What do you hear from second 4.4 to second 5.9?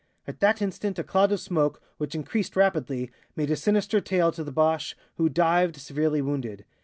the Boche, who dived,